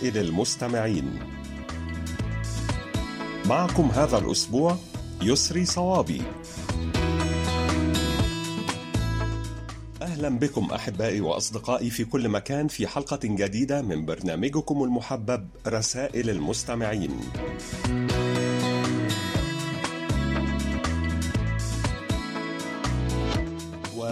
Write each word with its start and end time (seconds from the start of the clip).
رسائل 0.00 0.18
المستمعين. 0.18 1.18
معكم 3.46 3.90
هذا 3.92 4.18
الأسبوع 4.18 4.76
يسري 5.22 5.64
صوابي. 5.64 6.22
أهلا 10.02 10.28
بكم 10.28 10.68
أحبائي 10.74 11.20
وأصدقائي 11.20 11.90
في 11.90 12.04
كل 12.04 12.28
مكان 12.28 12.68
في 12.68 12.86
حلقة 12.86 13.20
جديدة 13.24 13.82
من 13.82 14.06
برنامجكم 14.06 14.82
المحبب 14.82 15.48
رسائل 15.66 16.30
المستمعين. 16.30 17.20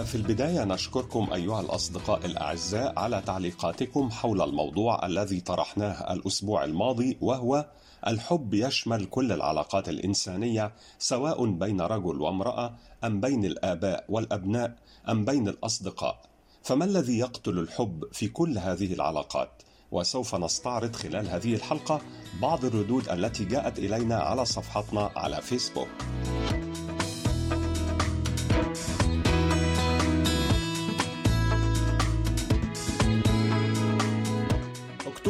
وفي 0.09 0.17
البداية 0.17 0.63
نشكركم 0.63 1.33
أيها 1.33 1.61
الأصدقاء 1.61 2.25
الأعزاء 2.25 2.99
على 2.99 3.21
تعليقاتكم 3.21 4.09
حول 4.11 4.41
الموضوع 4.41 5.05
الذي 5.05 5.39
طرحناه 5.39 6.13
الأسبوع 6.13 6.63
الماضي 6.63 7.17
وهو 7.21 7.65
الحب 8.07 8.53
يشمل 8.53 9.05
كل 9.05 9.31
العلاقات 9.31 9.89
الإنسانية 9.89 10.73
سواء 10.99 11.45
بين 11.45 11.81
رجل 11.81 12.21
وامرأة 12.21 12.75
أم 13.03 13.19
بين 13.19 13.45
الآباء 13.45 14.05
والأبناء 14.09 14.75
أم 15.09 15.25
بين 15.25 15.47
الأصدقاء 15.47 16.21
فما 16.63 16.85
الذي 16.85 17.17
يقتل 17.17 17.59
الحب 17.59 18.03
في 18.11 18.27
كل 18.27 18.57
هذه 18.57 18.93
العلاقات؟ 18.93 19.63
وسوف 19.91 20.35
نستعرض 20.35 20.95
خلال 20.95 21.29
هذه 21.29 21.55
الحلقة 21.55 22.01
بعض 22.41 22.65
الردود 22.65 23.09
التي 23.09 23.45
جاءت 23.45 23.79
إلينا 23.79 24.15
على 24.15 24.45
صفحتنا 24.45 25.11
على 25.15 25.41
فيسبوك 25.41 25.89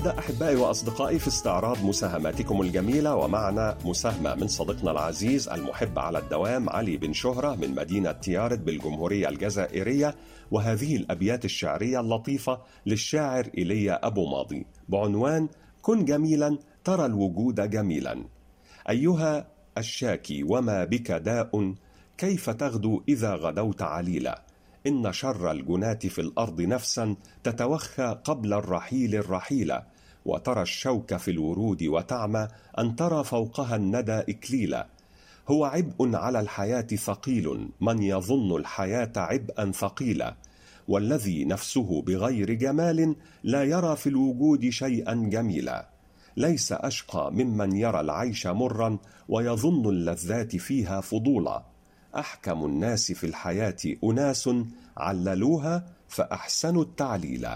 نبدأ 0.00 0.18
أحبائي 0.18 0.56
وأصدقائي 0.56 1.18
في 1.18 1.28
استعراض 1.28 1.84
مساهماتكم 1.84 2.62
الجميلة 2.62 3.14
ومعنا 3.14 3.78
مساهمة 3.84 4.34
من 4.34 4.48
صديقنا 4.48 4.90
العزيز 4.90 5.48
المحب 5.48 5.98
على 5.98 6.18
الدوام 6.18 6.70
علي 6.70 6.96
بن 6.96 7.12
شهرة 7.12 7.54
من 7.54 7.74
مدينة 7.74 8.12
تيارت 8.12 8.58
بالجمهورية 8.58 9.28
الجزائرية 9.28 10.14
وهذه 10.50 10.96
الأبيات 10.96 11.44
الشعرية 11.44 12.00
اللطيفة 12.00 12.60
للشاعر 12.86 13.50
إيليا 13.58 14.06
أبو 14.06 14.26
ماضي. 14.26 14.66
بعنوان 14.88 15.48
كن 15.82 16.04
جميلا 16.04 16.58
ترى 16.84 17.06
الوجود 17.06 17.70
جميلا 17.70 18.24
أيها 18.90 19.46
الشاكي 19.78 20.42
وما 20.42 20.84
بك 20.84 21.12
داء 21.12 21.74
كيف 22.18 22.50
تغدو 22.50 23.02
إذا 23.08 23.34
غدوت 23.34 23.82
عليلا؟ 23.82 24.44
إن 24.86 25.12
شر 25.12 25.50
الجناة 25.50 25.94
في 25.94 26.20
الأرض 26.20 26.60
نفسا 26.60 27.16
تتوخى 27.44 28.20
قبل 28.24 28.52
الرحيل 28.52 29.14
الرحيلة 29.14 29.89
وترى 30.24 30.62
الشوك 30.62 31.16
في 31.16 31.30
الورود 31.30 31.82
وتعمى 31.82 32.48
أن 32.78 32.96
ترى 32.96 33.24
فوقها 33.24 33.76
الندى 33.76 34.18
إكليلا. 34.18 34.86
هو 35.48 35.64
عبء 35.64 36.16
على 36.16 36.40
الحياة 36.40 36.86
ثقيل 36.86 37.68
من 37.80 38.02
يظن 38.02 38.56
الحياة 38.56 39.12
عبئا 39.16 39.72
ثقيلا. 39.72 40.34
والذي 40.88 41.44
نفسه 41.44 42.02
بغير 42.02 42.52
جمال 42.52 43.16
لا 43.42 43.64
يرى 43.64 43.96
في 43.96 44.08
الوجود 44.08 44.68
شيئا 44.68 45.14
جميلا. 45.14 45.88
ليس 46.36 46.72
أشقى 46.72 47.32
ممن 47.32 47.76
يرى 47.76 48.00
العيش 48.00 48.46
مرا 48.46 48.98
ويظن 49.28 49.88
اللذات 49.88 50.56
فيها 50.56 51.00
فضولا. 51.00 51.62
أحكم 52.16 52.64
الناس 52.64 53.12
في 53.12 53.26
الحياة 53.26 53.76
أناس 54.04 54.50
عللوها 54.96 55.86
فأحسنوا 56.08 56.82
التعليل 56.82 57.48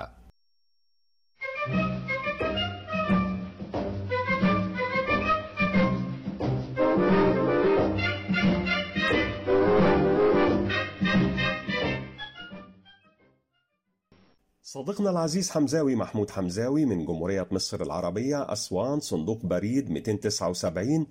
صديقنا 14.75 15.11
العزيز 15.11 15.51
حمزاوي 15.51 15.95
محمود 15.97 16.31
حمزاوي 16.31 16.85
من 16.85 17.05
جمهورية 17.05 17.47
مصر 17.51 17.83
العربية 17.83 18.53
أسوان 18.53 19.01
صندوق 19.01 19.47
بريد 19.47 19.91
279 19.91 21.07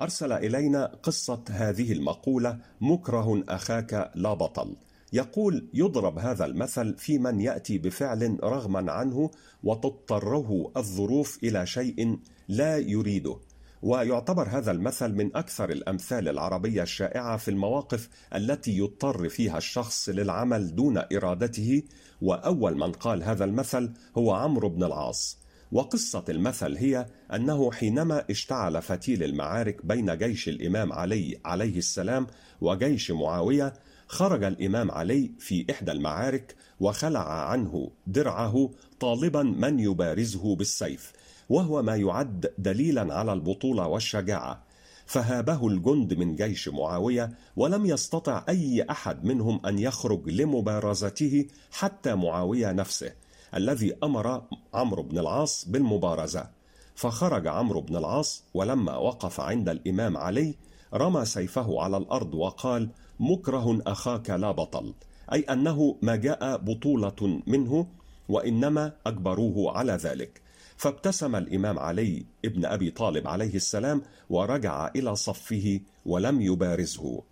أرسل 0.00 0.32
إلينا 0.32 0.86
قصة 1.02 1.44
هذه 1.50 1.92
المقولة 1.92 2.58
مكره 2.80 3.44
أخاك 3.48 4.10
لا 4.14 4.34
بطل 4.34 4.76
يقول 5.12 5.68
يضرب 5.74 6.18
هذا 6.18 6.44
المثل 6.44 6.94
في 6.98 7.18
من 7.18 7.40
يأتي 7.40 7.78
بفعل 7.78 8.38
رغما 8.42 8.92
عنه 8.92 9.30
وتضطره 9.64 10.70
الظروف 10.76 11.38
إلى 11.42 11.66
شيء 11.66 12.18
لا 12.48 12.78
يريده 12.78 13.36
ويعتبر 13.82 14.48
هذا 14.48 14.70
المثل 14.70 15.12
من 15.12 15.36
أكثر 15.36 15.70
الأمثال 15.70 16.28
العربية 16.28 16.82
الشائعة 16.82 17.36
في 17.36 17.50
المواقف 17.50 18.08
التي 18.34 18.78
يضطر 18.78 19.28
فيها 19.28 19.58
الشخص 19.58 20.08
للعمل 20.08 20.74
دون 20.74 21.02
إرادته 21.12 21.82
وأول 22.22 22.76
من 22.76 22.92
قال 22.92 23.22
هذا 23.22 23.44
المثل 23.44 23.92
هو 24.18 24.32
عمرو 24.32 24.68
بن 24.68 24.84
العاص. 24.84 25.44
وقصة 25.72 26.24
المثل 26.28 26.76
هي 26.76 27.06
أنه 27.34 27.72
حينما 27.72 28.24
اشتعل 28.30 28.82
فتيل 28.82 29.22
المعارك 29.22 29.86
بين 29.86 30.18
جيش 30.18 30.48
الإمام 30.48 30.92
علي 30.92 31.40
عليه 31.44 31.78
السلام 31.78 32.26
وجيش 32.60 33.10
معاوية 33.10 33.72
خرج 34.06 34.44
الإمام 34.44 34.90
علي 34.90 35.32
في 35.38 35.66
إحدى 35.70 35.92
المعارك 35.92 36.54
وخلع 36.80 37.48
عنه 37.50 37.90
درعه 38.06 38.70
طالبا 39.00 39.42
من 39.42 39.80
يبارزه 39.80 40.56
بالسيف. 40.56 41.12
وهو 41.48 41.82
ما 41.82 41.96
يعد 41.96 42.52
دليلا 42.58 43.14
على 43.14 43.32
البطولة 43.32 43.86
والشجاعة. 43.86 44.62
فهابه 45.06 45.66
الجند 45.66 46.14
من 46.14 46.36
جيش 46.36 46.68
معاوية 46.68 47.30
ولم 47.56 47.86
يستطع 47.86 48.44
أي 48.48 48.86
أحد 48.90 49.24
منهم 49.24 49.66
أن 49.66 49.78
يخرج 49.78 50.28
لمبارزته 50.28 51.46
حتى 51.70 52.14
معاوية 52.14 52.72
نفسه 52.72 53.12
الذي 53.54 53.94
أمر 54.02 54.42
عمرو 54.74 55.02
بن 55.02 55.18
العاص 55.18 55.68
بالمبارزة. 55.68 56.50
فخرج 56.94 57.46
عمرو 57.46 57.80
بن 57.80 57.96
العاص 57.96 58.44
ولما 58.54 58.96
وقف 58.96 59.40
عند 59.40 59.68
الإمام 59.68 60.16
علي 60.16 60.54
رمى 60.94 61.24
سيفه 61.24 61.82
على 61.82 61.96
الأرض 61.96 62.34
وقال 62.34 62.88
مكره 63.20 63.82
أخاك 63.86 64.30
لا 64.30 64.50
بطل. 64.50 64.94
أي 65.32 65.40
أنه 65.40 65.96
ما 66.02 66.16
جاء 66.16 66.56
بطولة 66.56 67.40
منه 67.46 67.86
وإنما 68.28 68.92
أجبروه 69.06 69.78
على 69.78 69.92
ذلك. 69.92 70.43
فابتسم 70.76 71.36
الإمام 71.36 71.78
علي 71.78 72.26
ابن 72.44 72.64
أبي 72.64 72.90
طالب 72.90 73.28
عليه 73.28 73.54
السلام 73.54 74.02
ورجع 74.30 74.90
إلى 74.96 75.16
صفه 75.16 75.80
ولم 76.06 76.40
يبارزه. 76.40 77.22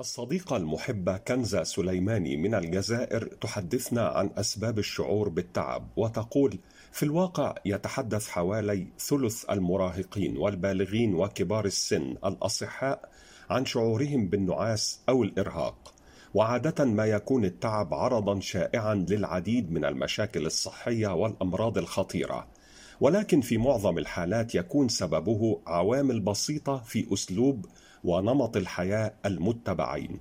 الصديقة 0.00 0.56
المحبة 0.56 1.16
كنزة 1.16 1.62
سليماني 1.62 2.36
من 2.36 2.54
الجزائر 2.54 3.26
تحدثنا 3.26 4.08
عن 4.08 4.30
أسباب 4.36 4.78
الشعور 4.78 5.28
بالتعب 5.28 5.88
وتقول 5.96 6.58
في 6.92 7.02
الواقع 7.02 7.54
يتحدث 7.64 8.28
حوالي 8.28 8.86
ثلث 8.98 9.50
المراهقين 9.50 10.36
والبالغين 10.36 11.14
وكبار 11.14 11.64
السن 11.64 12.16
الأصحاء 12.24 13.08
عن 13.50 13.64
شعورهم 13.66 14.28
بالنعاس 14.28 15.00
أو 15.08 15.22
الإرهاق 15.22 15.94
وعادة 16.34 16.84
ما 16.84 17.06
يكون 17.06 17.44
التعب 17.44 17.94
عرضا 17.94 18.40
شائعا 18.40 18.94
للعديد 18.94 19.72
من 19.72 19.84
المشاكل 19.84 20.46
الصحية 20.46 21.08
والأمراض 21.08 21.78
الخطيرة. 21.78 22.46
ولكن 23.00 23.40
في 23.40 23.58
معظم 23.58 23.98
الحالات 23.98 24.54
يكون 24.54 24.88
سببه 24.88 25.60
عوامل 25.66 26.20
بسيطة 26.20 26.78
في 26.78 27.06
أسلوب 27.12 27.66
ونمط 28.06 28.56
الحياة 28.56 29.12
المتبعين. 29.26 30.20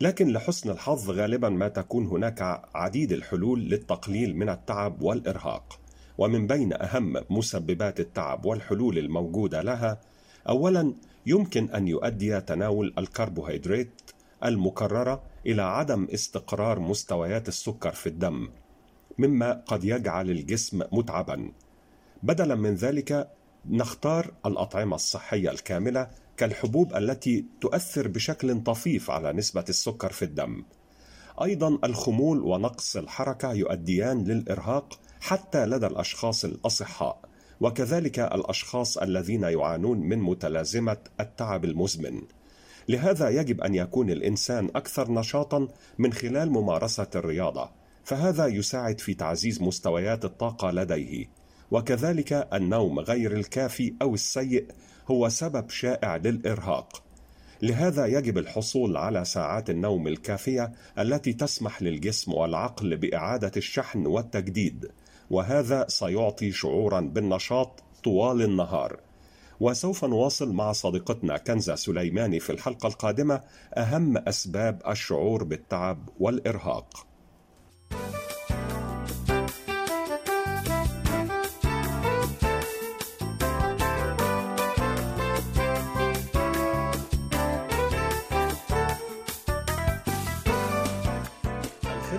لكن 0.00 0.32
لحسن 0.32 0.70
الحظ 0.70 1.10
غالبا 1.10 1.48
ما 1.48 1.68
تكون 1.68 2.06
هناك 2.06 2.62
عديد 2.74 3.12
الحلول 3.12 3.60
للتقليل 3.60 4.36
من 4.36 4.48
التعب 4.48 5.02
والإرهاق. 5.02 5.80
ومن 6.18 6.46
بين 6.46 6.72
أهم 6.72 7.16
مسببات 7.30 8.00
التعب 8.00 8.46
والحلول 8.46 8.98
الموجودة 8.98 9.62
لها 9.62 10.00
اولا 10.48 10.94
يمكن 11.26 11.70
أن 11.70 11.88
يؤدي 11.88 12.40
تناول 12.40 12.94
الكربوهيدرات 12.98 14.00
المكررة 14.44 15.22
إلى 15.46 15.62
عدم 15.62 16.08
استقرار 16.14 16.80
مستويات 16.80 17.48
السكر 17.48 17.92
في 17.92 18.08
الدم 18.08 18.48
مما 19.18 19.52
قد 19.66 19.84
يجعل 19.84 20.30
الجسم 20.30 20.82
متعبا. 20.92 21.52
بدلا 22.22 22.54
من 22.54 22.74
ذلك 22.74 23.28
نختار 23.70 24.32
الأطعمة 24.46 24.94
الصحية 24.94 25.50
الكاملة 25.50 26.10
كالحبوب 26.36 26.96
التي 26.96 27.44
تؤثر 27.60 28.08
بشكل 28.08 28.62
طفيف 28.62 29.10
على 29.10 29.32
نسبة 29.32 29.64
السكر 29.68 30.12
في 30.12 30.24
الدم. 30.24 30.64
أيضا 31.42 31.78
الخمول 31.84 32.38
ونقص 32.42 32.96
الحركة 32.96 33.52
يؤديان 33.52 34.24
للإرهاق 34.24 35.00
حتى 35.20 35.66
لدى 35.66 35.86
الأشخاص 35.86 36.44
الأصحاء 36.44 37.20
وكذلك 37.60 38.18
الأشخاص 38.18 38.98
الذين 38.98 39.42
يعانون 39.42 40.00
من 40.00 40.18
متلازمة 40.18 40.96
التعب 41.20 41.64
المزمن. 41.64 42.22
لهذا 42.88 43.28
يجب 43.28 43.60
أن 43.60 43.74
يكون 43.74 44.10
الإنسان 44.10 44.70
أكثر 44.74 45.12
نشاطا 45.12 45.68
من 45.98 46.12
خلال 46.12 46.50
ممارسة 46.50 47.08
الرياضة 47.14 47.70
فهذا 48.04 48.46
يساعد 48.46 49.00
في 49.00 49.14
تعزيز 49.14 49.62
مستويات 49.62 50.24
الطاقة 50.24 50.70
لديه. 50.70 51.26
وكذلك 51.70 52.48
النوم 52.52 52.98
غير 52.98 53.32
الكافي 53.32 53.94
أو 54.02 54.14
السيء 54.14 54.66
هو 55.10 55.28
سبب 55.28 55.70
شائع 55.70 56.16
للإرهاق. 56.16 57.02
لهذا 57.62 58.06
يجب 58.06 58.38
الحصول 58.38 58.96
على 58.96 59.24
ساعات 59.24 59.70
النوم 59.70 60.08
الكافية 60.08 60.72
التي 60.98 61.32
تسمح 61.32 61.82
للجسم 61.82 62.32
والعقل 62.32 62.96
بإعادة 62.96 63.52
الشحن 63.56 64.06
والتجديد 64.06 64.90
وهذا 65.30 65.86
سيعطي 65.88 66.52
شعورا 66.52 67.00
بالنشاط 67.00 67.82
طوال 68.04 68.42
النهار. 68.42 69.00
وسوف 69.60 70.04
نواصل 70.04 70.52
مع 70.52 70.72
صديقتنا 70.72 71.36
كنزة 71.36 71.74
سليماني 71.74 72.40
في 72.40 72.50
الحلقة 72.50 72.86
القادمة 72.86 73.40
أهم 73.76 74.16
أسباب 74.16 74.82
الشعور 74.88 75.44
بالتعب 75.44 76.08
والإرهاق. 76.20 77.06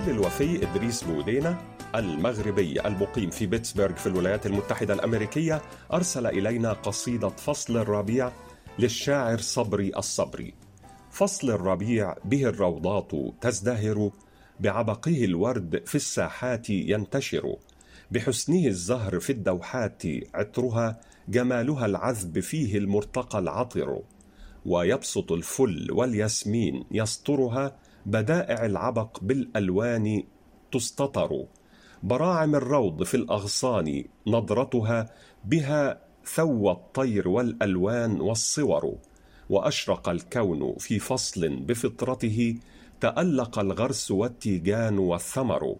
الوفي 0.08 0.64
إدريس 0.64 1.04
بودينا 1.04 1.58
المغربي 1.96 2.82
المقيم 2.86 3.30
في 3.30 3.46
بيتسبرغ 3.46 3.96
في 3.96 4.08
الولايات 4.08 4.46
المتحدة 4.46 4.94
الأمريكية 4.94 5.62
أرسل 5.94 6.28
إلينا 6.28 6.74
قصيدة 6.74 7.30
فصل 7.30 7.78
الربيع 7.78 8.32
للشاعر 8.80 9.38
صبري 9.38 9.92
الصبري. 9.98 10.54
فصل 11.12 11.50
الربيع 11.50 12.16
به 12.26 12.44
الروضات 12.44 13.12
تزدهر 13.42 14.12
بعبقه 14.60 15.26
الورد 15.26 15.84
في 15.86 15.96
الساحات 15.96 16.70
ينتشر. 16.70 17.56
بحسنه 18.12 18.68
الزهر 18.68 19.20
في 19.20 19.30
الدوحات 19.30 20.04
عطرها 20.34 21.00
جمالها 21.30 21.86
العذب 21.86 22.40
فيه 22.40 22.78
المرتقى 22.78 23.40
العطر. 23.40 24.02
ويبسط 24.66 25.32
الفل 25.32 25.88
والياسمين 25.92 26.84
يسطرها 26.92 27.76
بدائع 28.08 28.66
العبق 28.66 29.20
بالألوان 29.22 30.24
تستطر. 30.72 31.46
براعم 32.04 32.56
الروض 32.56 33.04
في 33.04 33.18
الأغصان 33.18 34.04
نضرتها 34.28 35.10
بها 35.46 36.02
ثوى 36.26 36.72
الطير 36.72 37.28
والألوان 37.28 38.22
والصور. 38.22 38.96
وأشرق 39.50 40.10
الكون 40.10 40.76
في 40.80 41.00
فصل 41.00 41.56
بفطرته 41.56 42.60
تألق 43.02 43.60
الغرس 43.60 44.12
والتيجان 44.12 44.98
والثمر. 45.00 45.76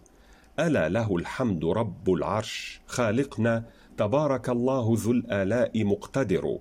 ألا 0.60 0.88
له 0.88 1.16
الحمد 1.16 1.64
رب 1.64 2.10
العرش 2.10 2.80
خالقنا 2.86 3.64
تبارك 3.96 4.48
الله 4.48 4.96
ذو 4.98 5.12
الآلاء 5.12 5.84
مقتدر. 5.84 6.58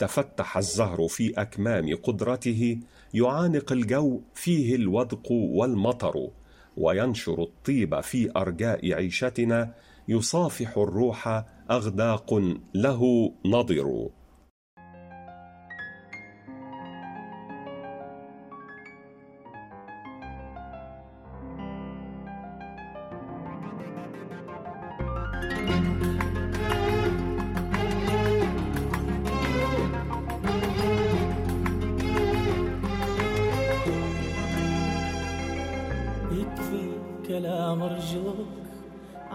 تفتح 0.00 0.56
الزهر 0.56 1.08
في 1.08 1.32
أكمام 1.40 1.96
قدرته 2.02 2.80
يعانق 3.14 3.72
الجو 3.72 4.20
فيه 4.34 4.74
الودق 4.74 5.32
والمطر 5.32 6.28
وينشر 6.76 7.42
الطيب 7.42 8.00
في 8.00 8.30
أرجاء 8.36 8.92
عيشتنا 8.92 9.74
يصافح 10.08 10.78
الروح 10.78 11.44
أغداق 11.70 12.34
له 12.74 13.32
نضر. 13.46 14.08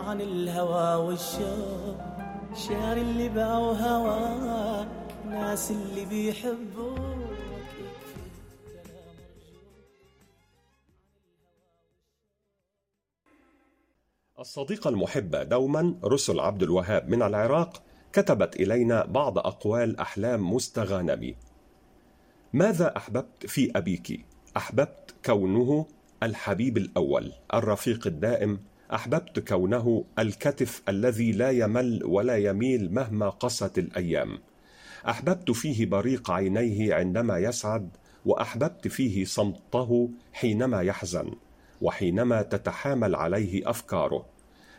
عن 0.06 0.22
الهوى 0.22 1.06
والشوق. 1.06 1.98
شعر 2.56 2.98
اللي 2.98 3.30
باعوا 3.30 3.74
هواك 3.74 4.88
ناس 5.30 5.72
اللي 5.72 6.06
بيحبوك. 6.06 7.00
الصديقة 14.40 14.90
المحبة 14.90 15.44
دوما 15.44 15.96
رسل 16.04 16.40
عبد 16.40 16.64
الوهاب 16.64 17.10
من 17.10 17.22
العراق 17.24 17.84
كتبت 18.14 18.56
إلينا 18.56 19.06
بعض 19.06 19.38
أقوال 19.38 20.00
أحلام 20.00 20.54
مستغانمي. 20.54 21.36
ماذا 22.54 22.98
أحببت 22.98 23.46
في 23.46 23.72
أبيك؟ 23.76 24.26
أحببت 24.58 25.16
كونه 25.26 25.86
الحبيب 26.24 26.78
الأول 26.78 27.34
الرفيق 27.54 28.08
الدائم 28.08 28.60
أحببت 28.94 29.40
كونه 29.40 30.06
الكتف 30.20 30.82
الذي 30.90 31.32
لا 31.32 31.52
يمل 31.52 32.02
ولا 32.06 32.38
يميل 32.38 32.94
مهما 32.94 33.30
قست 33.30 33.78
الأيام. 33.78 34.40
أحببت 35.10 35.52
فيه 35.52 35.86
بريق 35.86 36.32
عينيه 36.32 36.94
عندما 36.94 37.38
يسعد 37.38 37.90
وأحببت 38.26 38.88
فيه 38.88 39.26
صمته 39.26 40.10
حينما 40.34 40.82
يحزن 40.82 41.32
وحينما 41.82 42.42
تتحامل 42.42 43.16
عليه 43.16 43.70
أفكاره. 43.70 44.26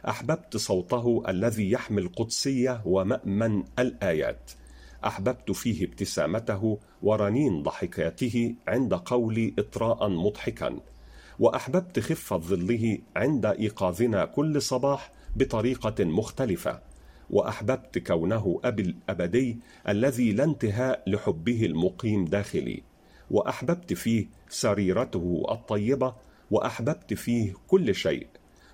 أحببت 0.09 0.57
صوته 0.57 1.23
الذي 1.29 1.71
يحمل 1.71 2.03
القدسية 2.03 2.83
ومأمن 2.85 3.65
الآيات. 3.79 4.51
أحببت 5.05 5.51
فيه 5.51 5.85
ابتسامته 5.85 6.79
ورنين 7.03 7.63
ضحكاته 7.63 8.55
عند 8.69 8.95
قولي 8.95 9.55
إطراء 9.59 10.09
مضحكا. 10.09 10.81
وأحببت 11.39 12.01
خفة 12.01 12.39
ظله 12.39 12.99
عند 13.17 13.47
إيقاظنا 13.47 14.25
كل 14.25 14.63
صباح 14.63 15.13
بطريقة 15.37 16.05
مختلفة 16.05 16.81
وأحببت 17.31 17.99
كونه 17.99 18.61
أبي 18.65 18.83
الأبدي 18.83 19.59
الذي 19.89 20.33
لا 20.33 20.45
انتهاء 20.45 21.03
لحبه 21.07 21.67
المقيم 21.67 22.25
داخلي 22.25 22.83
وأحببت 23.31 23.93
فيه 23.93 24.27
سريرته 24.49 25.43
الطيبة 25.51 26.15
وأحببت 26.51 27.15
فيه 27.15 27.55
كل 27.69 27.95
شيء 27.95 28.27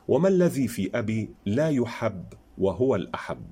وما 0.09 0.28
الذي 0.28 0.69
في 0.69 0.90
أبي 0.95 1.31
لا 1.47 1.69
يحب 1.71 2.25
وهو 2.59 2.97
الأحب. 2.97 3.45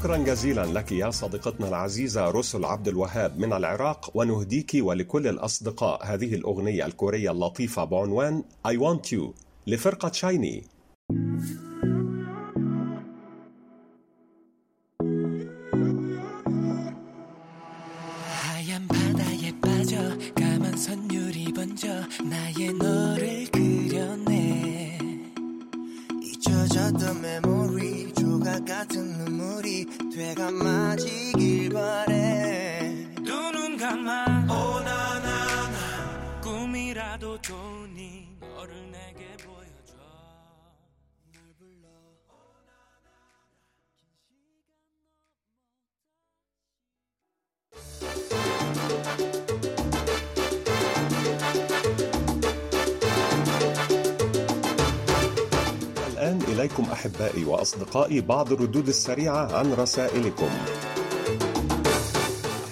شكرا 0.00 0.16
جزيلا 0.16 0.66
لك 0.66 0.92
يا 0.92 1.10
صديقتنا 1.10 1.68
العزيزة 1.68 2.30
رسل 2.30 2.64
عبد 2.64 2.88
الوهاب 2.88 3.38
من 3.38 3.52
العراق 3.52 4.10
ونهديك 4.14 4.70
ولكل 4.74 5.26
الأصدقاء 5.26 6.04
هذه 6.04 6.34
الأغنية 6.34 6.86
الكورية 6.86 7.30
اللطيفة 7.30 7.84
بعنوان 7.84 8.44
I 8.68 8.70
Want 8.70 9.12
You 9.12 9.22
لفرقة 9.66 10.12
شايني. 10.12 10.64
إليكم 56.60 56.82
أحبائي 56.92 57.44
وأصدقائي 57.44 58.20
بعض 58.20 58.52
الردود 58.52 58.88
السريعة 58.88 59.56
عن 59.56 59.72
رسائلكم. 59.72 60.48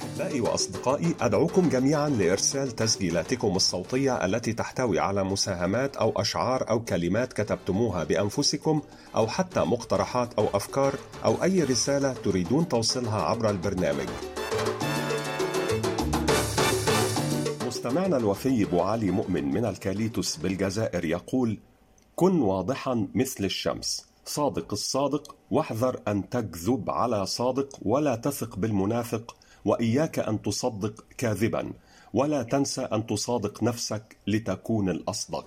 أحبائي 0.02 0.40
وأصدقائي 0.40 1.14
أدعوكم 1.20 1.68
جميعا 1.68 2.08
لإرسال 2.08 2.70
تسجيلاتكم 2.70 3.56
الصوتية 3.56 4.24
التي 4.24 4.52
تحتوي 4.52 4.98
على 4.98 5.24
مساهمات 5.24 5.96
أو 5.96 6.12
أشعار 6.16 6.70
أو 6.70 6.84
كلمات 6.84 7.32
كتبتموها 7.32 8.04
بأنفسكم 8.04 8.82
أو 9.16 9.26
حتى 9.26 9.60
مقترحات 9.60 10.34
أو 10.38 10.48
أفكار 10.54 10.94
أو 11.24 11.42
أي 11.42 11.62
رسالة 11.62 12.12
تريدون 12.12 12.68
توصيلها 12.68 13.22
عبر 13.22 13.50
البرنامج. 13.50 14.08
مستمعنا 17.66 18.16
الوفي 18.16 18.64
بو 18.64 18.80
علي 18.80 19.10
مؤمن 19.10 19.44
من 19.44 19.64
الكاليتوس 19.64 20.36
بالجزائر 20.36 21.04
يقول 21.04 21.58
كن 22.18 22.40
واضحا 22.40 23.08
مثل 23.14 23.44
الشمس. 23.44 24.06
صادق 24.24 24.72
الصادق 24.72 25.36
واحذر 25.50 26.00
أن 26.08 26.28
تكذب 26.28 26.90
على 26.90 27.26
صادق 27.26 27.78
ولا 27.82 28.16
تثق 28.16 28.56
بالمنافق 28.56 29.36
وإياك 29.64 30.18
أن 30.18 30.42
تصدق 30.42 31.04
كاذبا 31.18 31.72
ولا 32.14 32.42
تنسى 32.42 32.80
أن 32.80 33.06
تصادق 33.06 33.62
نفسك 33.62 34.16
لتكون 34.26 34.88
الأصدق. 34.90 35.46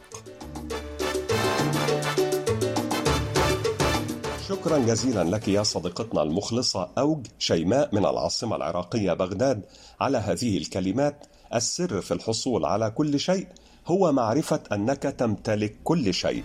شكرا 4.47 4.77
جزيلا 4.77 5.23
لك 5.23 5.47
يا 5.47 5.63
صديقتنا 5.63 6.23
المخلصة 6.23 6.89
أوج 6.97 7.27
شيماء 7.39 7.95
من 7.95 8.05
العاصمة 8.05 8.55
العراقية 8.55 9.13
بغداد 9.13 9.61
على 10.01 10.17
هذه 10.17 10.57
الكلمات. 10.57 11.25
السر 11.53 12.01
في 12.01 12.13
الحصول 12.13 12.65
على 12.65 12.91
كل 12.91 13.19
شيء 13.19 13.47
هو 13.87 14.11
معرفة 14.11 14.59
أنك 14.71 15.03
تمتلك 15.03 15.75
كل 15.83 16.13
شيء. 16.13 16.43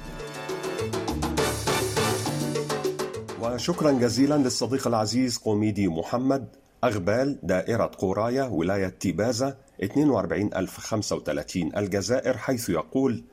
وشكرا 3.43 3.93
جزيلا 3.93 4.35
للصديق 4.35 4.87
العزيز 4.87 5.37
قوميدي 5.39 5.89
محمد 5.89 6.49
أغبال 6.85 7.39
دائرة 7.43 7.91
قورايا 7.99 8.45
ولاية 8.45 8.89
تيبازا 8.89 9.57
42035 9.83 11.77
الجزائر 11.77 12.37
حيث 12.37 12.69
يقول 12.69 13.25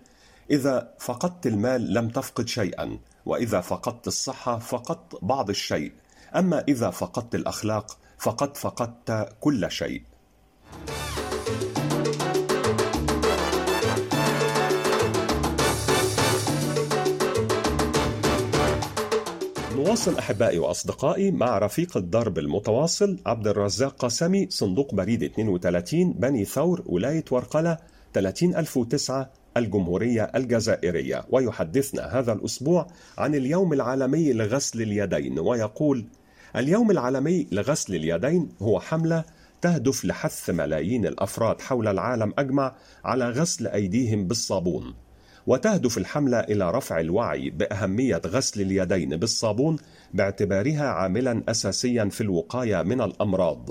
إذا 0.52 0.94
فقدت 1.00 1.48
المال 1.48 1.94
لم 1.94 2.10
تفقد 2.10 2.48
شيئا 2.48 3.00
وإذا 3.26 3.62
فقدت 3.62 4.08
الصحة 4.08 4.60
فقدت 4.60 5.16
بعض 5.22 5.50
الشيء 5.50 5.92
أما 6.36 6.64
إذا 6.68 6.90
فقدت 6.90 7.36
الأخلاق 7.36 7.98
فقد 8.18 8.58
فقدت 8.58 9.30
كل 9.40 9.72
شيء. 9.72 10.04
نواصل 19.84 20.18
أحبائي 20.18 20.60
وأصدقائي 20.60 21.32
مع 21.32 21.58
رفيق 21.58 21.98
الدرب 21.98 22.40
المتواصل 22.40 23.20
عبد 23.25 23.48
الرزاق 23.48 23.96
قاسمي 23.96 24.48
صندوق 24.50 24.96
بريد 24.96 25.24
32 25.24 26.13
بني 26.13 26.46
ثور 26.46 26.84
ولاية 26.86 27.25
ورقلة 27.32 27.78
30009 28.13 29.32
الجمهورية 29.58 30.24
الجزائرية. 30.36 31.25
ويحدثنا 31.30 32.20
هذا 32.20 32.34
الأسبوع 32.34 32.88
عن 33.18 33.36
اليوم 33.36 33.74
العالمي 33.74 34.34
لغسل 34.34 34.82
اليدين 34.82 35.40
ويقول 35.40 36.06
اليوم 36.56 36.92
العالمي 36.92 37.48
لغسل 37.52 37.96
اليدين 37.96 38.50
هو 38.62 38.80
حملة 38.80 39.24
تهدف 39.62 40.06
لحث 40.06 40.50
ملايين 40.50 41.06
الأفراد 41.06 41.62
حول 41.62 41.88
العالم 41.88 42.34
أجمع 42.38 42.75
على 43.06 43.30
غسل 43.30 43.68
أيديهم 43.68 44.28
بالصابون. 44.28 45.03
وتهدف 45.48 45.98
الحملة 45.98 46.40
إلى 46.40 46.72
رفع 46.72 47.00
الوعي 47.00 47.50
بأهمية 47.50 48.22
غسل 48.26 48.62
اليدين 48.62 49.18
بالصابون 49.18 49.78
باعتبارها 50.14 50.84
عاملا 50.84 51.44
اساسيا 51.50 52.10
في 52.12 52.22
الوقاية 52.22 52.82
من 52.84 53.02
الأمراض. 53.02 53.70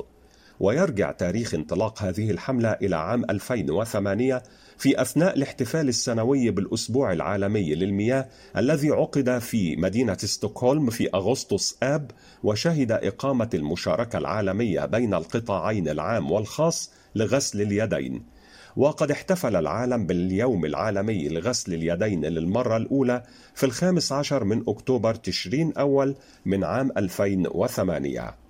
ويرجع 0.61 1.13
تاريخ 1.13 1.55
انطلاق 1.55 2.03
هذه 2.03 2.31
الحملة 2.31 2.73
إلى 2.73 2.97
عام 2.97 3.25
2008 3.31 4.43
في 4.79 5.03
أثناء 5.03 5.37
الاحتفال 5.37 5.89
السنوي 5.89 6.51
بالأسبوع 6.51 7.13
العالمي 7.13 7.75
للمياه 7.75 8.29
الذي 8.57 8.91
عقد 8.91 9.39
في 9.39 9.77
مدينة 9.77 10.17
ستوكهولم 10.17 10.91
في 10.91 11.09
أغسطس 11.15 11.77
آب 11.83 12.11
وشهد 12.45 12.93
إقامة 12.93 13.51
المشاركة 13.55 14.19
العالمية 14.19 14.85
بين 14.85 15.15
القطاعين 15.15 15.89
العام 15.89 16.31
والخاص 16.31 16.91
لغسل 17.15 17.63
اليدين. 17.63 18.32
وقد 18.77 19.11
احتفل 19.11 19.57
العالم 19.57 20.07
باليوم 20.07 20.65
العالمي 20.65 21.29
لغسل 21.29 21.75
اليدين 21.75 22.25
للمرة 22.25 22.77
الأولى 22.77 23.23
في 23.55 23.67
الخامس 23.67 24.13
عشر 24.13 24.45
من 24.45 24.65
أكتوبر 24.69 25.15
تشرين 25.15 25.73
أول 25.73 26.15
من 26.47 26.65
عام 26.65 26.93
2008 26.97 28.42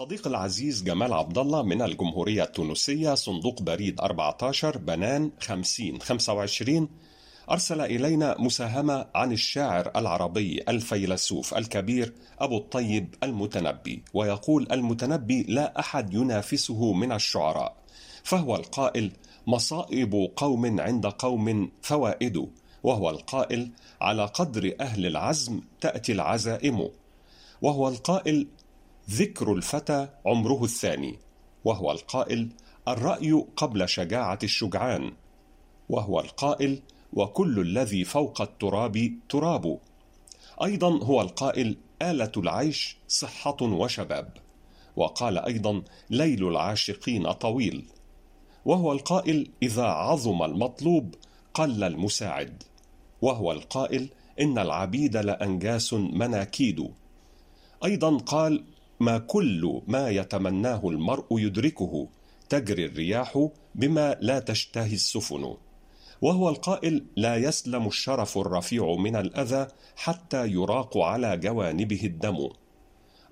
الصديق 0.00 0.26
العزيز 0.26 0.82
جمال 0.82 1.12
عبد 1.12 1.38
الله 1.38 1.62
من 1.62 1.82
الجمهورية 1.82 2.42
التونسية 2.42 3.14
صندوق 3.14 3.62
بريد 3.62 4.00
14 4.00 4.78
بنان 4.78 5.30
50 5.40 6.00
25 6.00 6.88
أرسل 7.50 7.80
إلينا 7.80 8.36
مساهمة 8.38 9.06
عن 9.14 9.32
الشاعر 9.32 9.90
العربي 9.96 10.62
الفيلسوف 10.68 11.54
الكبير 11.54 12.12
أبو 12.38 12.56
الطيب 12.56 13.14
المتنبي 13.22 14.02
ويقول 14.14 14.68
المتنبي 14.72 15.42
لا 15.42 15.80
أحد 15.80 16.14
ينافسه 16.14 16.92
من 16.92 17.12
الشعراء 17.12 17.76
فهو 18.24 18.56
القائل 18.56 19.12
مصائب 19.46 20.30
قوم 20.36 20.80
عند 20.80 21.06
قوم 21.06 21.70
فوائد 21.82 22.48
وهو 22.82 23.10
القائل 23.10 23.70
على 24.00 24.24
قدر 24.24 24.74
أهل 24.80 25.06
العزم 25.06 25.60
تأتي 25.80 26.12
العزائم 26.12 26.88
وهو 27.62 27.88
القائل 27.88 28.46
ذكر 29.10 29.52
الفتى 29.52 30.08
عمره 30.26 30.64
الثاني 30.64 31.18
وهو 31.64 31.90
القائل 31.90 32.48
الرأي 32.88 33.44
قبل 33.56 33.88
شجاعة 33.88 34.38
الشجعان. 34.42 35.12
وهو 35.88 36.20
القائل 36.20 36.82
وكل 37.12 37.60
الذي 37.60 38.04
فوق 38.04 38.40
التراب 38.40 39.12
تراب. 39.28 39.78
أيضا 40.62 41.04
هو 41.04 41.20
القائل 41.20 41.76
آلة 42.02 42.32
العيش 42.36 42.96
صحة 43.08 43.56
وشباب. 43.62 44.36
وقال 44.96 45.38
أيضا 45.38 45.82
ليل 46.10 46.48
العاشقين 46.48 47.32
طويل. 47.32 47.84
وهو 48.64 48.92
القائل 48.92 49.50
إذا 49.62 49.84
عظم 49.84 50.42
المطلوب 50.42 51.14
قل 51.54 51.84
المساعد. 51.84 52.62
وهو 53.22 53.52
القائل 53.52 54.08
إن 54.40 54.58
العبيد 54.58 55.16
لأنجاس 55.16 55.92
مناكيد. 55.92 56.90
أيضا 57.84 58.16
قال 58.18 58.64
ما 59.00 59.18
كل 59.18 59.82
ما 59.86 60.08
يتمناه 60.08 60.88
المرء 60.88 61.26
يدركه 61.30 62.08
تجري 62.48 62.86
الرياح 62.86 63.48
بما 63.74 64.16
لا 64.20 64.38
تشتهي 64.38 64.94
السفن. 64.94 65.54
وهو 66.22 66.48
القائل 66.48 67.04
لا 67.16 67.36
يسلم 67.36 67.86
الشرف 67.86 68.38
الرفيع 68.38 68.94
من 68.94 69.16
الأذى 69.16 69.66
حتى 69.96 70.46
يراق 70.48 70.98
على 70.98 71.36
جوانبه 71.36 72.00
الدم. 72.04 72.48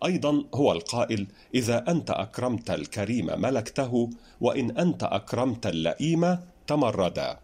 أيضا 0.04 0.44
هو 0.54 0.72
القائل 0.72 1.26
إذا 1.54 1.90
أنت 1.90 2.10
أكرمت 2.10 2.70
الكريم 2.70 3.26
ملكته 3.40 4.10
وإن 4.40 4.78
أنت 4.78 5.04
أكرمت 5.04 5.66
اللئيم 5.66 6.38
تمردا. 6.66 7.38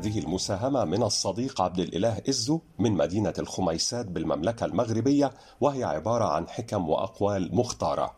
هذه 0.00 0.18
المساهمة 0.18 0.84
من 0.84 1.02
الصديق 1.02 1.60
عبد 1.60 1.78
الإله 1.78 2.22
إزو 2.28 2.60
من 2.78 2.92
مدينة 2.92 3.34
الخميسات 3.38 4.06
بالمملكة 4.06 4.64
المغربية 4.64 5.30
وهي 5.60 5.84
عبارة 5.84 6.24
عن 6.24 6.48
حكم 6.48 6.88
وأقوال 6.88 7.54
مختارة. 7.54 8.16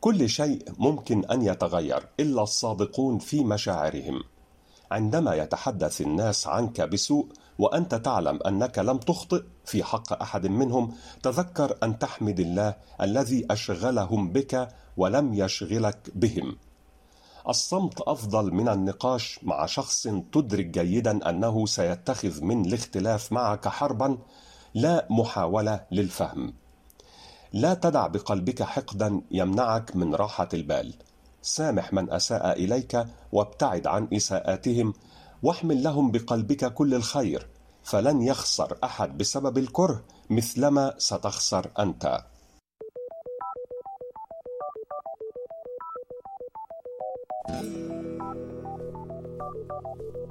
كل 0.00 0.28
شيء 0.28 0.62
ممكن 0.78 1.24
أن 1.24 1.42
يتغير 1.42 2.08
إلا 2.20 2.42
الصادقون 2.42 3.18
في 3.18 3.44
مشاعرهم. 3.44 4.22
عندما 4.90 5.34
يتحدث 5.34 6.00
الناس 6.00 6.46
عنك 6.46 6.80
بسوء 6.80 7.26
وأنت 7.58 7.94
تعلم 7.94 8.38
أنك 8.46 8.78
لم 8.78 8.98
تخطئ 8.98 9.42
في 9.64 9.84
حق 9.84 10.22
أحد 10.22 10.46
منهم 10.46 10.94
تذكر 11.22 11.76
أن 11.82 11.98
تحمد 11.98 12.40
الله 12.40 12.74
الذي 13.00 13.46
أشغلهم 13.50 14.32
بك 14.32 14.68
ولم 14.96 15.34
يشغلك 15.34 15.98
بهم. 16.14 16.56
الصمت 17.48 18.00
أفضل 18.00 18.54
من 18.54 18.68
النقاش 18.68 19.40
مع 19.42 19.66
شخص 19.66 20.08
تدرك 20.32 20.66
جيدا 20.66 21.30
أنه 21.30 21.66
سيتخذ 21.66 22.44
من 22.44 22.66
الاختلاف 22.66 23.32
معك 23.32 23.68
حربا 23.68 24.18
لا 24.74 25.06
محاولة 25.10 25.84
للفهم. 25.92 26.54
لا 27.52 27.74
تدع 27.74 28.06
بقلبك 28.06 28.62
حقدا 28.62 29.20
يمنعك 29.30 29.96
من 29.96 30.14
راحة 30.14 30.48
البال. 30.54 30.94
سامح 31.42 31.92
من 31.92 32.12
أساء 32.12 32.52
إليك 32.52 33.06
وابتعد 33.32 33.86
عن 33.86 34.08
إساءاتهم 34.12 34.94
واحمل 35.42 35.82
لهم 35.82 36.10
بقلبك 36.10 36.72
كل 36.74 36.94
الخير 36.94 37.46
فلن 37.82 38.22
يخسر 38.22 38.78
أحد 38.84 39.18
بسبب 39.18 39.58
الكره 39.58 40.04
مثلما 40.30 40.94
ستخسر 40.98 41.70
أنت. 41.78 42.24
Thank 47.48 47.64
you. 50.16 50.25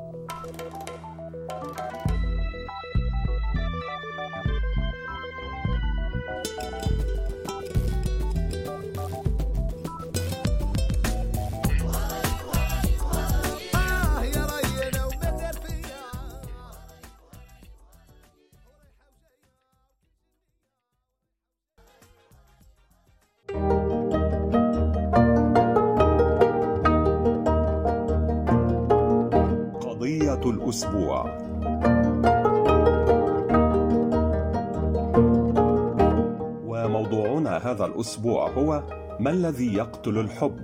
الأسبوع 38.05 38.49
هو 38.49 38.83
ما 39.19 39.29
الذي 39.29 39.73
يقتل 39.73 40.17
الحب 40.17 40.59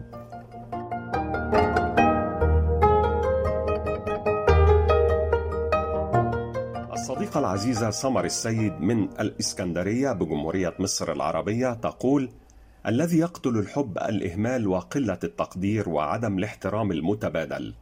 الصديقة 6.93 7.39
العزيزة 7.39 7.89
سمر 7.89 8.25
السيد 8.25 8.81
من 8.81 9.03
الإسكندرية 9.19 10.11
بجمهورية 10.11 10.73
مصر 10.79 11.11
العربية 11.11 11.73
تقول: 11.73 12.29
الذي 12.85 13.17
يقتل 13.17 13.57
الحب 13.57 13.97
الإهمال 13.97 14.67
وقلة 14.67 15.19
التقدير 15.23 15.89
وعدم 15.89 16.37
الاحترام 16.37 16.91
المتبادل. 16.91 17.73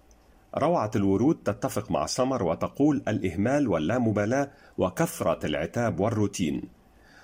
روعة 0.58 0.92
الورود 0.96 1.36
تتفق 1.46 1.92
مع 1.92 2.06
سمر 2.06 2.44
وتقول 2.44 3.04
الإهمال 3.08 3.68
واللامبالاة 3.68 4.52
وكثرة 4.78 5.46
العتاب 5.46 6.00
والروتين. 6.00 6.79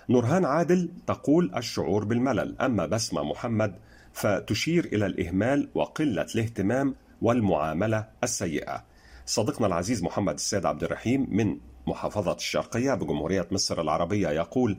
نورهان 0.09 0.45
عادل 0.45 0.89
تقول 1.07 1.51
الشعور 1.55 2.05
بالملل، 2.05 2.61
أما 2.61 2.85
بسمة 2.85 3.23
محمد 3.23 3.75
فتشير 4.13 4.85
إلى 4.85 5.05
الإهمال 5.05 5.69
وقلة 5.75 6.25
الاهتمام 6.35 6.95
والمعاملة 7.21 8.07
السيئة. 8.23 8.83
صديقنا 9.25 9.67
العزيز 9.67 10.03
محمد 10.03 10.33
السيد 10.33 10.65
عبد 10.65 10.83
الرحيم 10.83 11.27
من 11.29 11.57
محافظة 11.87 12.33
الشرقية 12.33 12.93
بجمهورية 12.93 13.47
مصر 13.51 13.81
العربية 13.81 14.29
يقول: 14.29 14.77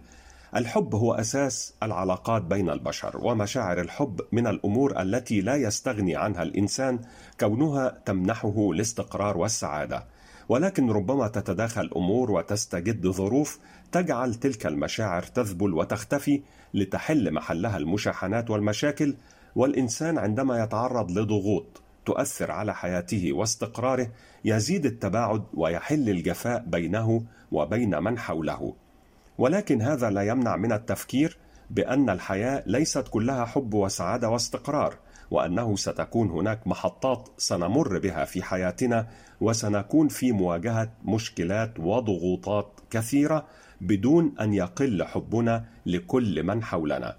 الحب 0.57 0.95
هو 0.95 1.15
أساس 1.15 1.75
العلاقات 1.83 2.43
بين 2.43 2.71
البشر 2.71 3.17
ومشاعر 3.27 3.81
الحب 3.81 4.21
من 4.33 4.47
الأمور 4.47 5.03
التي 5.03 5.41
لا 5.41 5.57
يستغني 5.57 6.17
عنها 6.17 6.43
الإنسان 6.43 6.99
كونها 7.41 8.03
تمنحه 8.05 8.71
الاستقرار 8.71 9.39
والسعادة 9.39 10.07
ولكن 10.49 10.91
ربما 10.91 11.29
تتداخل 11.29 11.91
أمور 11.97 12.31
وتستجد 12.31 13.07
ظروف 13.07 13.59
تجعل 13.92 14.35
تلك 14.35 14.66
المشاعر 14.66 15.22
تذبل 15.22 15.75
وتختفي 15.75 16.42
لتحل 16.75 17.33
محلها 17.33 17.77
المشاحنات 17.77 18.51
والمشاكل 18.51 19.14
والإنسان 19.57 20.18
عندما 20.18 20.62
يتعرض 20.62 21.11
لضغوط 21.11 21.83
تؤثر 22.07 22.51
على 22.51 22.75
حياته 22.75 23.33
واستقراره 23.33 24.09
يزيد 24.44 24.87
التباعد 24.87 25.44
ويحل 25.55 26.09
الجفاء 26.09 26.64
بينه 26.66 27.22
وبين 27.53 28.03
من 28.03 28.18
حوله. 28.18 28.75
ولكن 29.38 29.83
هذا 29.83 30.11
لا 30.11 30.22
يمنع 30.22 30.57
من 30.57 30.72
التفكير 30.72 31.38
بأن 31.70 32.11
الحياة 32.11 32.62
ليست 32.66 33.09
كلها 33.09 33.44
حب 33.44 33.75
وسعادة 33.75 34.29
واستقرار 34.29 34.94
وأنه 35.31 35.77
ستكون 35.77 36.31
هناك 36.31 36.66
محطات 36.66 37.29
سنمر 37.38 37.99
بها 37.99 38.25
في 38.25 38.42
حياتنا 38.42 39.07
وسنكون 39.40 40.09
في 40.09 40.33
مواجهة 40.33 40.88
مشكلات 41.05 41.81
وضغوطات 41.81 42.81
كثيرة 42.90 43.46
بدون 43.81 44.35
أن 44.41 44.55
يقل 44.55 45.05
حبنا 45.05 45.65
لكل 45.87 46.43
من 46.43 46.62
حولنا. 46.62 47.17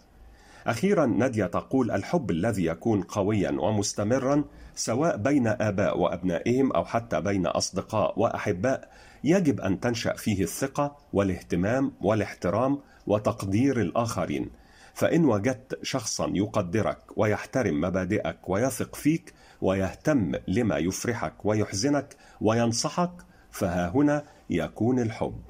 أخيرا 0.67 1.05
نادية 1.05 1.45
تقول 1.45 1.91
الحب 1.91 2.31
الذي 2.31 2.65
يكون 2.65 3.01
قويا 3.01 3.51
ومستمرا 3.51 4.43
سواء 4.75 5.17
بين 5.17 5.47
آباء 5.47 5.99
وأبنائهم 5.99 6.71
أو 6.71 6.85
حتى 6.85 7.21
بين 7.21 7.47
أصدقاء 7.47 8.19
وأحباء 8.19 8.89
يجب 9.23 9.61
أن 9.61 9.79
تنشأ 9.79 10.13
فيه 10.13 10.43
الثقة 10.43 10.95
والاهتمام 11.13 11.91
والاحترام 12.01 12.79
وتقدير 13.07 13.81
الآخرين. 13.81 14.49
فإن 14.93 15.25
وجدت 15.25 15.79
شخصا 15.83 16.31
يقدرك 16.33 16.99
ويحترم 17.15 17.81
مبادئك 17.81 18.49
ويثق 18.49 18.95
فيك 18.95 19.33
ويهتم 19.61 20.31
لما 20.47 20.77
يفرحك 20.77 21.45
ويحزنك 21.45 22.15
وينصحك 22.41 23.11
فها 23.51 23.89
هنا 23.89 24.23
يكون 24.49 24.99
الحب. 24.99 25.41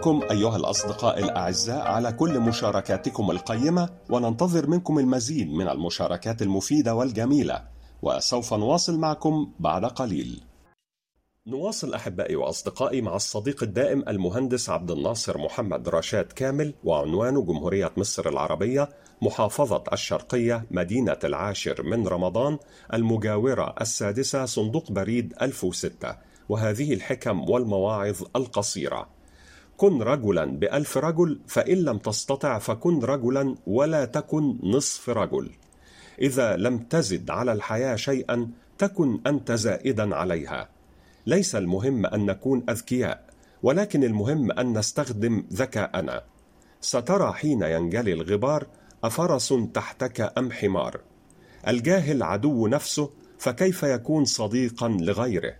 نشكركم 0.00 0.22
أيها 0.30 0.56
الأصدقاء 0.56 1.18
الأعزاء 1.18 1.80
على 1.80 2.12
كل 2.12 2.40
مشاركاتكم 2.40 3.30
القيمة 3.30 3.88
وننتظر 4.10 4.66
منكم 4.66 4.98
المزيد 4.98 5.52
من 5.52 5.68
المشاركات 5.68 6.42
المفيدة 6.42 6.94
والجميلة 6.94 7.64
وسوف 8.02 8.54
نواصل 8.54 8.98
معكم 8.98 9.52
بعد 9.58 9.84
قليل. 9.84 10.40
نواصل 11.46 11.94
أحبائي 11.94 12.36
وأصدقائي 12.36 13.00
مع 13.00 13.16
الصديق 13.16 13.62
الدائم 13.62 14.04
المهندس 14.08 14.70
عبد 14.70 14.90
الناصر 14.90 15.38
محمد 15.38 15.88
رشاد 15.88 16.32
كامل 16.32 16.74
وعنوانه 16.84 17.42
جمهورية 17.42 17.92
مصر 17.96 18.28
العربية 18.28 18.88
محافظة 19.22 19.84
الشرقية 19.92 20.66
مدينة 20.70 21.18
العاشر 21.24 21.82
من 21.82 22.08
رمضان 22.08 22.58
المجاورة 22.94 23.74
السادسة 23.80 24.44
صندوق 24.44 24.92
بريد 24.92 25.34
1006 25.42 26.16
وهذه 26.48 26.94
الحكم 26.94 27.50
والمواعظ 27.50 28.22
القصيرة. 28.36 29.19
كن 29.80 30.02
رجلا 30.02 30.44
بألف 30.44 30.98
رجل 30.98 31.40
فإن 31.46 31.78
لم 31.78 31.98
تستطع 31.98 32.58
فكن 32.58 32.98
رجلا 32.98 33.54
ولا 33.66 34.04
تكن 34.04 34.58
نصف 34.62 35.10
رجل. 35.10 35.50
إذا 36.20 36.56
لم 36.56 36.78
تزد 36.78 37.30
على 37.30 37.52
الحياة 37.52 37.96
شيئا 37.96 38.50
تكن 38.78 39.20
أنت 39.26 39.52
زائدا 39.52 40.16
عليها. 40.16 40.68
ليس 41.26 41.56
المهم 41.56 42.06
أن 42.06 42.26
نكون 42.26 42.64
أذكياء 42.70 43.24
ولكن 43.62 44.04
المهم 44.04 44.52
أن 44.52 44.78
نستخدم 44.78 45.44
ذكاءنا. 45.52 46.22
سترى 46.80 47.32
حين 47.32 47.62
ينجلي 47.62 48.12
الغبار 48.12 48.66
أفرس 49.04 49.54
تحتك 49.74 50.32
أم 50.38 50.52
حمار. 50.52 51.00
الجاهل 51.68 52.22
عدو 52.22 52.66
نفسه 52.66 53.10
فكيف 53.38 53.82
يكون 53.82 54.24
صديقا 54.24 54.88
لغيره؟ 54.88 55.54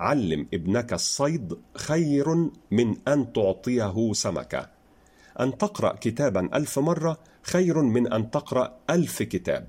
علم 0.00 0.46
ابنك 0.54 0.92
الصيد 0.92 1.58
خير 1.74 2.50
من 2.70 2.96
أن 3.08 3.32
تعطيه 3.32 4.12
سمكة. 4.12 4.68
أن 5.40 5.58
تقرأ 5.58 5.96
كتابا 6.00 6.56
ألف 6.56 6.78
مرة 6.78 7.18
خير 7.42 7.82
من 7.82 8.12
أن 8.12 8.30
تقرأ 8.30 8.76
ألف 8.90 9.22
كتاب. 9.22 9.66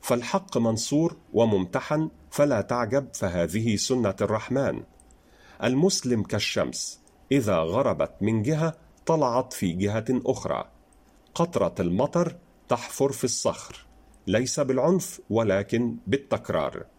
فالحق 0.00 0.58
منصور 0.58 1.16
وممتحن 1.32 2.10
فلا 2.30 2.60
تعجب 2.60 3.08
فهذه 3.14 3.76
سنة 3.76 4.16
الرحمن. 4.20 4.82
المسلم 5.62 6.22
كالشمس 6.22 7.00
إذا 7.32 7.56
غربت 7.56 8.12
من 8.20 8.42
جهة 8.42 8.74
طلعت 9.06 9.52
في 9.52 9.72
جهة 9.72 10.04
أخرى. 10.10 10.64
قطرة 11.34 11.74
المطر 11.80 12.36
تحفر 12.68 13.12
في 13.12 13.24
الصخر 13.24 13.86
ليس 14.26 14.60
بالعنف 14.60 15.20
ولكن 15.30 15.96
بالتكرار. 16.06 16.91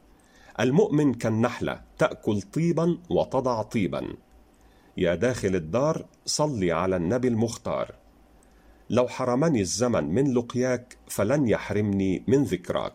المؤمن 0.59 1.13
كالنحلة 1.13 1.81
تأكل 1.97 2.41
طيبا 2.41 2.97
وتضع 3.09 3.61
طيبا. 3.61 4.15
يا 4.97 5.15
داخل 5.15 5.55
الدار 5.55 6.05
صلي 6.25 6.71
على 6.71 6.95
النبي 6.95 7.27
المختار. 7.27 7.95
لو 8.89 9.07
حرمني 9.07 9.61
الزمن 9.61 10.03
من 10.03 10.33
لقياك 10.33 10.97
فلن 11.07 11.47
يحرمني 11.47 12.23
من 12.27 12.43
ذكراك. 12.43 12.93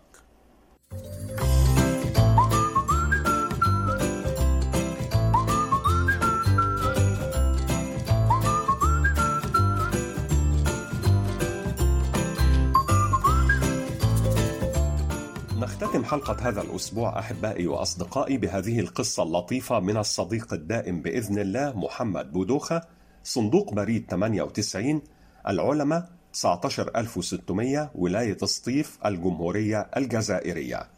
نختتم 15.68 16.04
حلقة 16.04 16.48
هذا 16.48 16.62
الأسبوع 16.62 17.18
أحبائي 17.18 17.66
وأصدقائي 17.66 18.38
بهذه 18.38 18.80
القصة 18.80 19.22
اللطيفة 19.22 19.80
من 19.80 19.96
الصديق 19.96 20.52
الدائم 20.52 21.02
بإذن 21.02 21.38
الله 21.38 21.72
محمد 21.76 22.32
بودوخة 22.32 22.82
صندوق 23.24 23.74
بريد 23.74 24.06
98 24.10 25.02
العلماء 25.48 26.10
19600 26.32 27.90
ولاية 27.94 28.36
سطيف 28.36 28.98
الجمهورية 29.06 29.90
الجزائرية. 29.96 30.88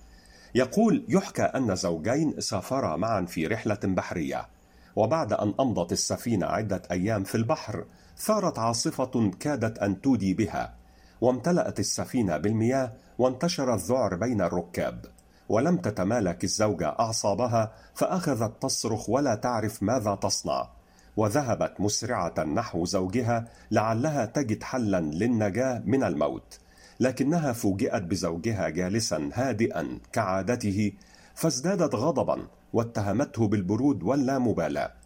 يقول 0.54 1.04
يحكى 1.08 1.42
أن 1.42 1.76
زوجين 1.76 2.40
سافرا 2.40 2.96
معا 2.96 3.24
في 3.24 3.46
رحلة 3.46 3.80
بحرية 3.84 4.48
وبعد 4.96 5.32
أن 5.32 5.54
أمضت 5.60 5.92
السفينة 5.92 6.46
عدة 6.46 6.82
أيام 6.90 7.24
في 7.24 7.34
البحر 7.34 7.84
ثارت 8.18 8.58
عاصفة 8.58 9.30
كادت 9.40 9.78
أن 9.78 10.00
تودي 10.00 10.34
بها. 10.34 10.79
وامتلأت 11.20 11.80
السفينة 11.80 12.36
بالمياه 12.36 12.92
وانتشر 13.18 13.74
الذعر 13.74 14.14
بين 14.14 14.40
الركاب 14.40 15.04
ولم 15.48 15.76
تتمالك 15.76 16.44
الزوجة 16.44 16.88
أعصابها 16.88 17.72
فأخذت 17.94 18.62
تصرخ 18.62 19.10
ولا 19.10 19.34
تعرف 19.34 19.82
ماذا 19.82 20.14
تصنع 20.14 20.68
وذهبت 21.16 21.80
مسرعة 21.80 22.44
نحو 22.44 22.84
زوجها 22.84 23.48
لعلها 23.70 24.24
تجد 24.24 24.62
حلا 24.62 25.00
للنجاة 25.00 25.82
من 25.84 26.04
الموت 26.04 26.58
لكنها 27.00 27.52
فوجئت 27.52 28.02
بزوجها 28.02 28.68
جالسا 28.68 29.30
هادئا 29.34 29.98
كعادته 30.12 30.92
فازدادت 31.34 31.94
غضبا 31.94 32.46
واتهمته 32.72 33.48
بالبرود 33.48 34.02
واللامبالاة. 34.02 34.99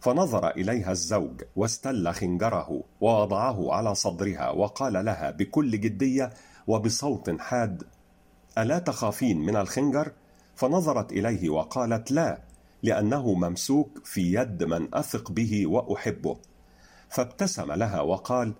فنظر 0.00 0.50
إليها 0.50 0.92
الزوج 0.92 1.42
واستل 1.56 2.12
خنجره 2.12 2.82
ووضعه 3.00 3.72
على 3.72 3.94
صدرها 3.94 4.50
وقال 4.50 4.92
لها 5.04 5.30
بكل 5.30 5.80
جدية 5.80 6.30
وبصوت 6.66 7.40
حاد 7.40 7.82
ألا 8.58 8.78
تخافين 8.78 9.38
من 9.40 9.56
الخنجر؟ 9.56 10.12
فنظرت 10.56 11.12
إليه 11.12 11.50
وقالت 11.50 12.10
لا 12.10 12.38
لأنه 12.82 13.34
ممسوك 13.34 14.00
في 14.04 14.34
يد 14.34 14.64
من 14.64 14.94
أثق 14.94 15.32
به 15.32 15.66
وأحبه. 15.66 16.36
فابتسم 17.08 17.72
لها 17.72 18.00
وقال 18.00 18.54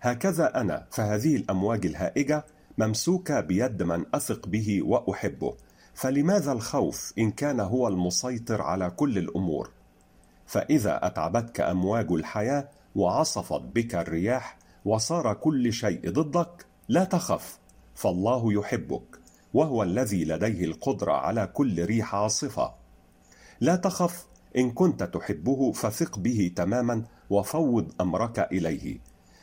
هكذا 0.00 0.60
أنا 0.60 0.86
فهذه 0.90 1.36
الأمواج 1.36 1.86
الهائجة 1.86 2.44
ممسوكة 2.78 3.40
بيد 3.40 3.82
من 3.82 4.04
أثق 4.14 4.46
به 4.46 4.82
وأحبه 4.82 5.54
فلماذا 5.94 6.52
الخوف 6.52 7.12
إن 7.18 7.30
كان 7.30 7.60
هو 7.60 7.88
المسيطر 7.88 8.62
على 8.62 8.90
كل 8.90 9.18
الأمور؟ 9.18 9.70
فإذا 10.46 11.06
أتعبتك 11.06 11.60
أمواج 11.60 12.12
الحياة 12.12 12.68
وعصفت 12.94 13.60
بك 13.60 13.94
الرياح 13.94 14.58
وصار 14.84 15.34
كل 15.34 15.72
شيء 15.72 16.10
ضدك 16.10 16.66
لا 16.88 17.04
تخف 17.04 17.58
فالله 17.94 18.52
يحبك 18.52 19.18
وهو 19.54 19.82
الذي 19.82 20.24
لديه 20.24 20.64
القدرة 20.64 21.12
على 21.12 21.46
كل 21.46 21.84
ريح 21.84 22.14
عاصفة. 22.14 22.74
لا 23.60 23.76
تخف 23.76 24.26
إن 24.56 24.70
كنت 24.70 25.02
تحبه 25.02 25.72
فثق 25.72 26.18
به 26.18 26.52
تماما 26.56 27.02
وفوض 27.30 27.92
أمرك 28.00 28.38
إليه. 28.38 28.98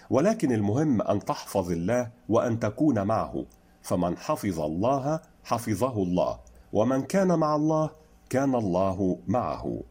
ولكن 0.10 0.52
المهم 0.52 1.02
أن 1.02 1.26
تحفظ 1.26 1.72
الله 1.72 2.12
وأن 2.30 2.60
تكون 2.60 3.04
معه 3.04 3.46
فمن 3.82 4.18
حفظ 4.18 4.60
الله 4.60 5.20
حفظه 5.44 6.04
الله 6.04 6.40
ومن 6.74 7.02
كان 7.02 7.40
مع 7.40 7.56
الله 7.56 7.90
كان 8.30 8.56
الله 8.56 9.20
معه. 9.28 9.82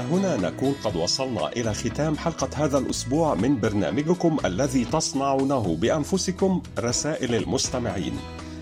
هنا 0.00 0.36
نكون 0.36 0.74
قد 0.84 0.96
وصلنا 0.96 1.48
إلى 1.48 1.74
ختام 1.74 2.16
حلقة 2.16 2.64
هذا 2.64 2.78
الأسبوع 2.78 3.34
من 3.34 3.60
برنامجكم 3.60 4.36
الذي 4.44 4.84
تصنعونه 4.84 5.76
بأنفسكم 5.80 6.62
رسائل 6.78 7.34
المستمعين. 7.34 8.12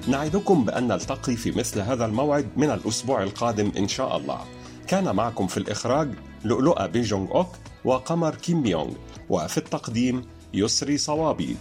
نعدكم 0.09 0.64
بأن 0.64 0.88
نلتقي 0.88 1.37
في 1.37 1.51
مثل 1.51 1.81
هذا 1.81 2.05
الموعد 2.05 2.49
من 2.57 2.70
الأسبوع 2.70 3.22
القادم 3.22 3.72
إن 3.79 3.88
شاء 3.88 4.16
الله. 4.16 4.40
كان 4.87 5.16
معكم 5.16 5.46
في 5.46 5.57
الإخراج 5.57 6.09
لؤلؤة 6.44 6.87
بيجونغ 6.87 7.31
أوك 7.35 7.49
وقمر 7.85 8.35
كيم 8.35 8.66
يونغ 8.66 8.92
وفي 9.31 9.59
التقديم 9.59 10.22
يسري 10.55 10.99
صوابي 10.99 11.57